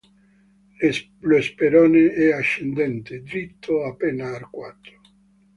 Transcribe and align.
Lo 1.19 1.39
sperone 1.43 2.11
è 2.11 2.31
ascendente, 2.31 3.21
dritto 3.21 3.73
o 3.81 3.85
appena 3.87 4.29
arcuato. 4.33 4.89